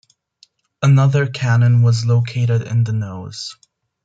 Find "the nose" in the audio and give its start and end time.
2.85-3.55